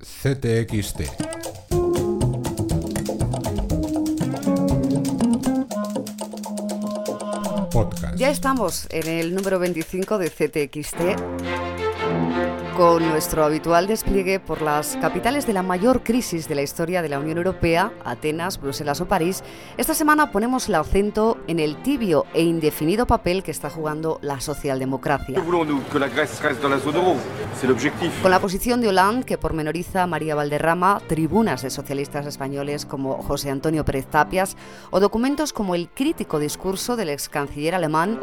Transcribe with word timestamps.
CTXT. 0.00 1.02
Podcast. 7.70 8.16
Ya 8.16 8.30
estamos 8.30 8.86
en 8.90 9.08
el 9.08 9.34
número 9.34 9.58
25 9.58 10.18
de 10.18 10.30
CTXT 10.30 11.69
con 12.80 13.06
nuestro 13.06 13.44
habitual 13.44 13.86
despliegue 13.86 14.40
por 14.40 14.62
las 14.62 14.96
capitales 15.02 15.46
de 15.46 15.52
la 15.52 15.62
mayor 15.62 16.02
crisis 16.02 16.48
de 16.48 16.54
la 16.54 16.62
historia 16.62 17.02
de 17.02 17.10
la 17.10 17.18
Unión 17.18 17.36
Europea, 17.36 17.92
Atenas, 18.06 18.58
Bruselas 18.58 19.02
o 19.02 19.06
París, 19.06 19.44
esta 19.76 19.92
semana 19.92 20.32
ponemos 20.32 20.66
el 20.66 20.76
acento 20.76 21.36
en 21.46 21.60
el 21.60 21.76
tibio 21.82 22.24
e 22.32 22.42
indefinido 22.42 23.06
papel 23.06 23.42
que 23.42 23.50
está 23.50 23.68
jugando 23.68 24.18
la 24.22 24.40
socialdemocracia. 24.40 25.38
Con 28.22 28.30
la 28.30 28.40
posición 28.40 28.80
de 28.80 28.88
Hollande, 28.88 29.26
que 29.26 29.36
pormenoriza 29.36 30.06
María 30.06 30.34
Valderrama, 30.34 31.02
tribunas 31.06 31.60
de 31.60 31.68
socialistas 31.68 32.24
españoles 32.24 32.86
como 32.86 33.22
José 33.22 33.50
Antonio 33.50 33.84
Pérez 33.84 34.06
Tapias, 34.06 34.56
o 34.88 35.00
documentos 35.00 35.52
como 35.52 35.74
el 35.74 35.90
crítico 35.90 36.38
discurso 36.38 36.96
del 36.96 37.10
ex 37.10 37.28
canciller 37.28 37.74
alemán 37.74 38.18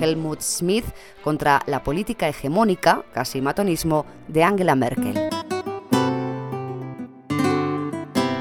Helmut 0.00 0.40
Schmidt 0.40 0.84
contra 1.24 1.60
la 1.66 1.82
política 1.82 2.28
hegemónica 2.28 2.75
casi 2.76 3.40
matonismo, 3.40 4.06
de 4.28 4.44
Angela 4.44 4.74
Merkel. 4.74 5.28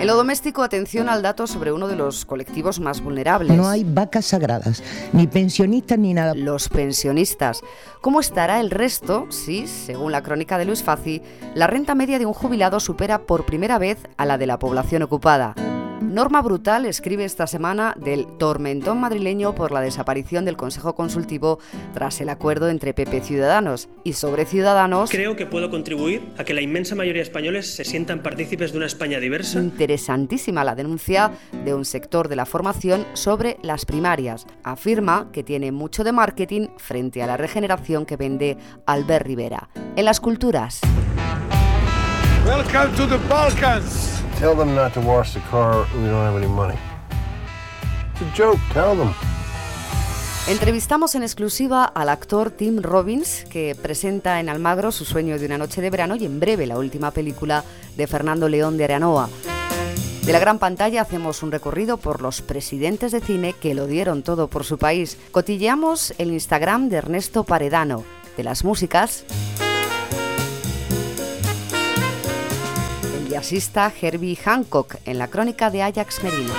En 0.05 0.07
lo 0.07 0.17
doméstico, 0.17 0.61
atención 0.61 1.09
al 1.09 1.23
dato 1.23 1.47
sobre 1.47 1.71
uno 1.71 1.87
de 1.87 1.95
los 1.95 2.25
colectivos 2.25 2.79
más 2.79 3.01
vulnerables. 3.01 3.57
No 3.57 3.67
hay 3.67 3.83
vacas 3.83 4.25
sagradas, 4.25 4.83
ni 5.13 5.25
pensionistas 5.25 5.97
ni 5.97 6.13
nada. 6.13 6.35
Los 6.35 6.69
pensionistas. 6.69 7.61
¿Cómo 8.01 8.19
estará 8.19 8.59
el 8.59 8.69
resto 8.69 9.25
si, 9.31 9.65
según 9.65 10.11
la 10.11 10.21
crónica 10.21 10.59
de 10.59 10.65
Luis 10.65 10.83
Faci, 10.83 11.23
la 11.55 11.65
renta 11.65 11.95
media 11.95 12.19
de 12.19 12.27
un 12.27 12.33
jubilado 12.33 12.79
supera 12.79 13.23
por 13.23 13.47
primera 13.47 13.79
vez 13.79 13.97
a 14.17 14.27
la 14.27 14.37
de 14.37 14.45
la 14.45 14.59
población 14.59 15.01
ocupada? 15.01 15.55
Norma 16.09 16.41
Brutal 16.41 16.85
escribe 16.85 17.25
esta 17.25 17.47
semana 17.47 17.95
del 17.99 18.25
tormentón 18.37 18.99
madrileño 18.99 19.55
por 19.55 19.71
la 19.71 19.81
desaparición 19.81 20.45
del 20.45 20.55
Consejo 20.55 20.95
Consultivo 20.95 21.59
tras 21.93 22.21
el 22.21 22.29
acuerdo 22.29 22.69
entre 22.69 22.93
PP 22.93 23.21
Ciudadanos. 23.21 23.89
Y 24.03 24.13
sobre 24.13 24.45
Ciudadanos... 24.45 25.09
Creo 25.09 25.35
que 25.35 25.45
puedo 25.45 25.69
contribuir 25.69 26.21
a 26.37 26.43
que 26.43 26.53
la 26.53 26.61
inmensa 26.61 26.95
mayoría 26.95 27.21
de 27.21 27.27
españoles 27.27 27.75
se 27.75 27.83
sientan 27.83 28.21
partícipes 28.21 28.71
de 28.71 28.77
una 28.77 28.85
España 28.85 29.19
diversa. 29.19 29.59
Interesantísima 29.59 30.63
la 30.63 30.75
denuncia 30.75 31.31
de 31.65 31.73
un 31.73 31.85
sector 31.85 32.29
de 32.29 32.35
la 32.35 32.45
formación 32.45 33.05
sobre 33.13 33.57
las 33.61 33.85
primarias. 33.85 34.45
Afirma 34.63 35.29
que 35.33 35.43
tiene 35.43 35.71
mucho 35.71 36.03
de 36.03 36.11
marketing 36.11 36.67
frente 36.77 37.23
a 37.23 37.27
la 37.27 37.37
regeneración 37.37 38.05
que 38.05 38.15
vende 38.15 38.57
Albert 38.85 39.25
Rivera. 39.25 39.69
En 39.95 40.05
las 40.05 40.19
culturas... 40.19 40.81
Welcome 42.45 42.95
to 42.95 43.07
the 43.07 43.17
Balkans. 43.27 44.04
Tell 44.39 44.55
them 44.55 44.75
not 44.75 44.93
to 44.93 45.01
wash 45.01 45.33
the 45.33 45.41
car. 45.49 45.85
We 45.95 46.09
don't 46.09 46.25
have 46.25 46.37
any 46.37 46.47
money. 46.47 46.77
It's 48.13 48.21
a 48.21 48.35
joke. 48.35 48.59
Tell 48.73 48.95
them. 48.97 49.13
Entrevistamos 50.47 51.15
en 51.15 51.23
exclusiva 51.23 51.85
al 51.85 52.09
actor 52.09 52.51
Tim 52.51 52.81
Robbins, 52.81 53.45
que 53.49 53.75
presenta 53.81 54.39
en 54.39 54.49
Almagro 54.49 54.91
su 54.91 55.05
sueño 55.05 55.39
de 55.39 55.45
una 55.45 55.57
noche 55.57 55.81
de 55.81 55.89
verano 55.89 56.15
y 56.15 56.25
en 56.25 56.39
breve 56.39 56.67
la 56.67 56.77
última 56.77 57.11
película 57.11 57.63
de 57.95 58.07
Fernando 58.07 58.47
León 58.47 58.77
de 58.77 58.83
Aranoa. 58.83 59.29
De 60.23 60.33
la 60.33 60.39
gran 60.39 60.59
pantalla 60.59 61.01
hacemos 61.01 61.41
un 61.41 61.51
recorrido 61.51 61.97
por 61.97 62.21
los 62.21 62.41
presidentes 62.41 63.11
de 63.11 63.21
cine 63.21 63.53
que 63.53 63.73
lo 63.73 63.87
dieron 63.87 64.21
todo 64.21 64.47
por 64.47 64.63
su 64.65 64.77
país. 64.77 65.17
Cotilleamos 65.31 66.13
el 66.17 66.31
Instagram 66.31 66.89
de 66.89 66.97
Ernesto 66.97 67.43
Paredano. 67.43 68.03
De 68.35 68.43
las 68.43 68.63
músicas. 68.63 69.23
Asista 73.33 73.91
Herbie 74.01 74.37
Hancock 74.37 74.97
en 75.05 75.17
la 75.17 75.27
crónica 75.27 75.71
de 75.71 75.81
Ajax 75.81 76.21
Merino. 76.23 76.53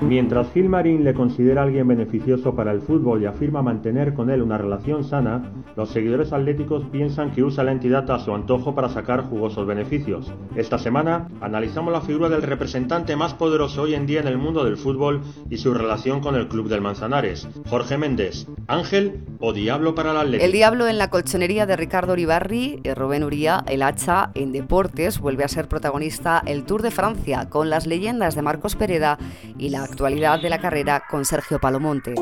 Mientras 0.00 0.52
Gilmarín 0.52 1.02
le 1.02 1.12
considera 1.12 1.62
alguien 1.62 1.88
beneficioso 1.88 2.54
para 2.54 2.70
el 2.70 2.80
fútbol 2.80 3.22
y 3.22 3.26
afirma 3.26 3.62
mantener 3.62 4.14
con 4.14 4.30
él 4.30 4.42
una 4.42 4.56
relación 4.56 5.02
sana, 5.02 5.50
los 5.76 5.90
seguidores 5.90 6.32
atléticos 6.32 6.84
piensan 6.92 7.32
que 7.32 7.42
usa 7.42 7.64
la 7.64 7.72
entidad 7.72 8.08
a 8.10 8.20
su 8.20 8.32
antojo 8.32 8.76
para 8.76 8.88
sacar 8.88 9.24
jugosos 9.24 9.66
beneficios. 9.66 10.32
Esta 10.54 10.78
semana 10.78 11.28
analizamos 11.40 11.92
la 11.92 12.00
figura 12.00 12.28
del 12.28 12.42
representante 12.42 13.16
más 13.16 13.34
poderoso 13.34 13.82
hoy 13.82 13.94
en 13.94 14.06
día 14.06 14.20
en 14.20 14.28
el 14.28 14.38
mundo 14.38 14.64
del 14.64 14.76
fútbol 14.76 15.20
y 15.50 15.56
su 15.56 15.74
relación 15.74 16.20
con 16.20 16.36
el 16.36 16.46
club 16.46 16.68
del 16.68 16.80
Manzanares. 16.80 17.48
Jorge 17.68 17.98
Méndez, 17.98 18.46
¿ángel 18.68 19.24
o 19.40 19.52
diablo 19.52 19.96
para 19.96 20.12
la 20.12 20.20
Atlético? 20.20 20.44
El 20.44 20.52
diablo 20.52 20.86
en 20.86 20.98
la 20.98 21.10
colchonería 21.10 21.66
de 21.66 21.76
Ricardo 21.76 22.12
Uribarri, 22.12 22.80
y 22.84 22.94
Rubén 22.94 23.24
Uría, 23.24 23.64
el 23.66 23.82
hacha 23.82 24.30
en 24.34 24.52
deportes, 24.52 25.18
vuelve 25.18 25.42
a 25.42 25.48
ser 25.48 25.66
protagonista 25.66 26.40
el 26.46 26.64
Tour 26.64 26.82
de 26.82 26.92
Francia 26.92 27.48
con 27.48 27.68
las 27.68 27.86
leyendas 27.86 28.36
de 28.36 28.42
Marcos 28.42 28.76
Pereda 28.76 29.18
y 29.58 29.70
la 29.70 29.87
actualidad 29.88 30.40
de 30.40 30.50
la 30.50 30.58
carrera 30.60 31.04
con 31.08 31.24
Sergio 31.24 31.58
Palomonte. 31.58 32.14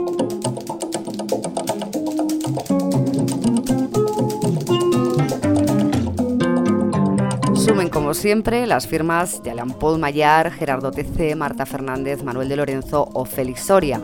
Sumen 7.54 7.88
como 7.88 8.14
siempre 8.14 8.66
las 8.66 8.86
firmas 8.86 9.42
de 9.42 9.50
Alan 9.50 9.70
Paul 9.70 9.98
Mayar, 9.98 10.52
Gerardo 10.52 10.92
TC, 10.92 11.34
Marta 11.34 11.66
Fernández, 11.66 12.22
Manuel 12.22 12.48
de 12.48 12.56
Lorenzo 12.56 13.08
o 13.12 13.24
Félix 13.24 13.62
Soria. 13.62 14.00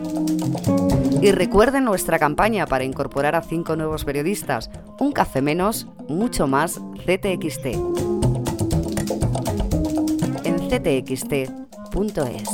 Y 1.21 1.31
recuerden 1.31 1.85
nuestra 1.85 2.19
campaña 2.19 2.65
para 2.65 2.83
incorporar 2.83 3.35
a 3.35 3.41
cinco 3.41 3.77
nuevos 3.77 4.03
periodistas, 4.03 4.69
un 4.99 5.13
café 5.13 5.41
menos, 5.41 5.87
mucho 6.09 6.47
más 6.47 6.81
CTXT. 7.05 7.65
En 10.43 10.59
ctxt.es. 10.69 12.49